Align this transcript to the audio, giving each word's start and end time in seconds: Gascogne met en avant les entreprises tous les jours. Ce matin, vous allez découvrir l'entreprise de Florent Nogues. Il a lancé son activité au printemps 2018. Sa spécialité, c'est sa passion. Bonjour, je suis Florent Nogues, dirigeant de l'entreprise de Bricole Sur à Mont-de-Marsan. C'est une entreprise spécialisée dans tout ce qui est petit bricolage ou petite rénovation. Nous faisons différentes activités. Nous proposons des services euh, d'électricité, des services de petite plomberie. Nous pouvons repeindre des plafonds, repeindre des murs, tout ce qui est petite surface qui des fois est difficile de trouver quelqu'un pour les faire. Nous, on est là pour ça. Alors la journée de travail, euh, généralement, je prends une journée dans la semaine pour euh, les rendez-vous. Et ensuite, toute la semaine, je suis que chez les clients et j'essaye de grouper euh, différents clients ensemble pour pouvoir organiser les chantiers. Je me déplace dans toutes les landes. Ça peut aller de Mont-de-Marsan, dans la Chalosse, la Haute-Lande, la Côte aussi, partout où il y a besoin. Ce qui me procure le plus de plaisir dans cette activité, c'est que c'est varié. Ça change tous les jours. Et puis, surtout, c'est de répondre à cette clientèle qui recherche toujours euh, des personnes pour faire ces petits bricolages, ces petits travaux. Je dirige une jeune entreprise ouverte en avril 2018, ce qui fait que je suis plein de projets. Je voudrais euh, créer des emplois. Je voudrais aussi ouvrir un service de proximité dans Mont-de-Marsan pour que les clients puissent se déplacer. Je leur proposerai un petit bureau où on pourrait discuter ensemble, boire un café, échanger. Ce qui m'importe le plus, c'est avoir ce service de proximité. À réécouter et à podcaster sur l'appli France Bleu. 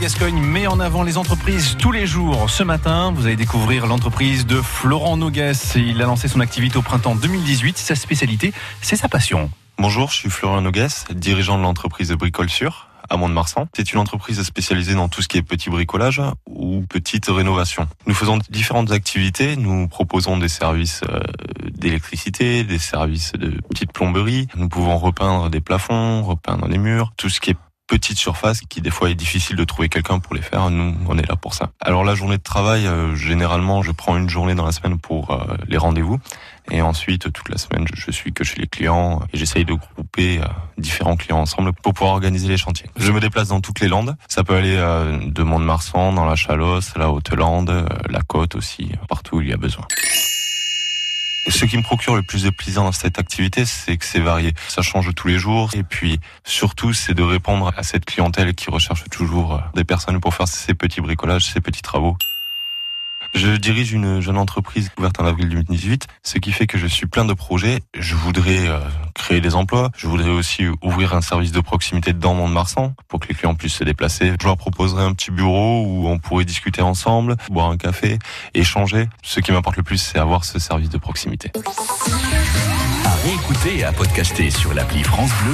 Gascogne 0.00 0.40
met 0.40 0.68
en 0.68 0.78
avant 0.78 1.02
les 1.02 1.18
entreprises 1.18 1.76
tous 1.76 1.90
les 1.90 2.06
jours. 2.06 2.48
Ce 2.50 2.62
matin, 2.62 3.12
vous 3.12 3.26
allez 3.26 3.34
découvrir 3.34 3.86
l'entreprise 3.86 4.46
de 4.46 4.62
Florent 4.62 5.16
Nogues. 5.16 5.52
Il 5.74 6.00
a 6.00 6.06
lancé 6.06 6.28
son 6.28 6.38
activité 6.38 6.78
au 6.78 6.82
printemps 6.82 7.16
2018. 7.16 7.76
Sa 7.76 7.96
spécialité, 7.96 8.52
c'est 8.80 8.94
sa 8.94 9.08
passion. 9.08 9.50
Bonjour, 9.76 10.10
je 10.10 10.16
suis 10.16 10.30
Florent 10.30 10.60
Nogues, 10.60 10.86
dirigeant 11.10 11.58
de 11.58 11.62
l'entreprise 11.62 12.08
de 12.08 12.14
Bricole 12.14 12.48
Sur 12.48 12.88
à 13.10 13.16
Mont-de-Marsan. 13.16 13.66
C'est 13.74 13.92
une 13.92 13.98
entreprise 13.98 14.40
spécialisée 14.42 14.94
dans 14.94 15.08
tout 15.08 15.22
ce 15.22 15.28
qui 15.28 15.38
est 15.38 15.42
petit 15.42 15.70
bricolage 15.70 16.22
ou 16.46 16.84
petite 16.88 17.26
rénovation. 17.26 17.88
Nous 18.06 18.14
faisons 18.14 18.38
différentes 18.50 18.92
activités. 18.92 19.56
Nous 19.56 19.88
proposons 19.88 20.36
des 20.36 20.48
services 20.48 21.00
euh, 21.08 21.20
d'électricité, 21.72 22.62
des 22.62 22.78
services 22.78 23.32
de 23.32 23.60
petite 23.70 23.92
plomberie. 23.92 24.46
Nous 24.54 24.68
pouvons 24.68 24.98
repeindre 24.98 25.50
des 25.50 25.60
plafonds, 25.60 26.22
repeindre 26.22 26.68
des 26.68 26.78
murs, 26.78 27.12
tout 27.16 27.30
ce 27.30 27.40
qui 27.40 27.50
est 27.50 27.56
petite 27.88 28.18
surface 28.18 28.60
qui 28.60 28.80
des 28.80 28.90
fois 28.90 29.10
est 29.10 29.16
difficile 29.16 29.56
de 29.56 29.64
trouver 29.64 29.88
quelqu'un 29.88 30.20
pour 30.20 30.34
les 30.34 30.42
faire. 30.42 30.70
Nous, 30.70 30.94
on 31.08 31.18
est 31.18 31.28
là 31.28 31.34
pour 31.34 31.54
ça. 31.54 31.70
Alors 31.80 32.04
la 32.04 32.14
journée 32.14 32.36
de 32.36 32.42
travail, 32.42 32.86
euh, 32.86 33.16
généralement, 33.16 33.82
je 33.82 33.90
prends 33.90 34.16
une 34.16 34.28
journée 34.28 34.54
dans 34.54 34.66
la 34.66 34.72
semaine 34.72 34.98
pour 34.98 35.32
euh, 35.32 35.56
les 35.66 35.78
rendez-vous. 35.78 36.20
Et 36.70 36.82
ensuite, 36.82 37.32
toute 37.32 37.48
la 37.48 37.56
semaine, 37.56 37.86
je 37.92 38.10
suis 38.10 38.32
que 38.32 38.44
chez 38.44 38.60
les 38.60 38.66
clients 38.66 39.22
et 39.32 39.38
j'essaye 39.38 39.64
de 39.64 39.72
grouper 39.72 40.38
euh, 40.38 40.44
différents 40.76 41.16
clients 41.16 41.40
ensemble 41.40 41.72
pour 41.72 41.94
pouvoir 41.94 42.12
organiser 42.12 42.46
les 42.46 42.58
chantiers. 42.58 42.90
Je 42.96 43.10
me 43.10 43.20
déplace 43.20 43.48
dans 43.48 43.62
toutes 43.62 43.80
les 43.80 43.88
landes. 43.88 44.14
Ça 44.28 44.44
peut 44.44 44.54
aller 44.54 44.76
de 44.76 45.42
Mont-de-Marsan, 45.42 46.12
dans 46.12 46.26
la 46.26 46.36
Chalosse, 46.36 46.92
la 46.96 47.10
Haute-Lande, 47.10 47.88
la 48.10 48.20
Côte 48.20 48.54
aussi, 48.54 48.92
partout 49.08 49.36
où 49.36 49.40
il 49.40 49.48
y 49.48 49.52
a 49.52 49.56
besoin. 49.56 49.86
Ce 51.50 51.64
qui 51.64 51.78
me 51.78 51.82
procure 51.82 52.14
le 52.14 52.22
plus 52.22 52.42
de 52.44 52.50
plaisir 52.50 52.82
dans 52.82 52.92
cette 52.92 53.18
activité, 53.18 53.64
c'est 53.64 53.96
que 53.96 54.04
c'est 54.04 54.20
varié. 54.20 54.52
Ça 54.68 54.82
change 54.82 55.14
tous 55.14 55.28
les 55.28 55.38
jours. 55.38 55.70
Et 55.74 55.82
puis, 55.82 56.20
surtout, 56.44 56.92
c'est 56.92 57.14
de 57.14 57.22
répondre 57.22 57.72
à 57.76 57.82
cette 57.82 58.04
clientèle 58.04 58.54
qui 58.54 58.70
recherche 58.70 59.04
toujours 59.10 59.54
euh, 59.54 59.58
des 59.74 59.84
personnes 59.84 60.20
pour 60.20 60.34
faire 60.34 60.46
ces 60.46 60.74
petits 60.74 61.00
bricolages, 61.00 61.46
ces 61.46 61.60
petits 61.60 61.82
travaux. 61.82 62.16
Je 63.34 63.56
dirige 63.56 63.92
une 63.92 64.20
jeune 64.20 64.38
entreprise 64.38 64.90
ouverte 64.98 65.20
en 65.20 65.26
avril 65.26 65.48
2018, 65.48 66.06
ce 66.22 66.38
qui 66.38 66.52
fait 66.52 66.66
que 66.66 66.78
je 66.78 66.86
suis 66.86 67.06
plein 67.06 67.24
de 67.24 67.34
projets. 67.34 67.80
Je 67.94 68.14
voudrais 68.14 68.68
euh, 68.68 68.80
créer 69.28 69.40
des 69.42 69.54
emplois. 69.54 69.90
Je 69.94 70.06
voudrais 70.06 70.30
aussi 70.30 70.64
ouvrir 70.80 71.12
un 71.12 71.20
service 71.20 71.52
de 71.52 71.60
proximité 71.60 72.14
dans 72.14 72.32
Mont-de-Marsan 72.32 72.94
pour 73.08 73.20
que 73.20 73.28
les 73.28 73.34
clients 73.34 73.54
puissent 73.54 73.74
se 73.74 73.84
déplacer. 73.84 74.32
Je 74.40 74.46
leur 74.46 74.56
proposerai 74.56 75.02
un 75.02 75.12
petit 75.12 75.30
bureau 75.30 75.84
où 75.84 76.08
on 76.08 76.18
pourrait 76.18 76.46
discuter 76.46 76.80
ensemble, 76.80 77.36
boire 77.50 77.68
un 77.68 77.76
café, 77.76 78.18
échanger. 78.54 79.06
Ce 79.22 79.40
qui 79.40 79.52
m'importe 79.52 79.76
le 79.76 79.82
plus, 79.82 79.98
c'est 79.98 80.18
avoir 80.18 80.46
ce 80.46 80.58
service 80.58 80.88
de 80.88 80.96
proximité. 80.96 81.52
À 83.04 83.14
réécouter 83.22 83.80
et 83.80 83.84
à 83.84 83.92
podcaster 83.92 84.50
sur 84.50 84.72
l'appli 84.72 85.02
France 85.02 85.32
Bleu. 85.42 85.46